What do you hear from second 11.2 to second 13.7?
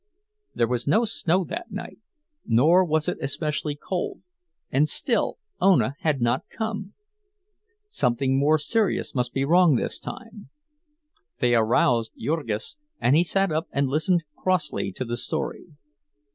They aroused Jurgis, and he sat up